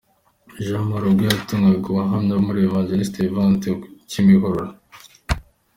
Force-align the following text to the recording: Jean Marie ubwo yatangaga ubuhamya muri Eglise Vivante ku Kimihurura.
Jean 0.63 0.83
Marie 0.89 1.07
ubwo 1.11 1.23
yatangaga 1.31 1.85
ubuhamya 1.89 2.35
muri 2.45 2.59
Eglise 2.65 3.19
Vivante 3.25 3.67
ku 3.79 3.85
Kimihurura. 4.09 4.65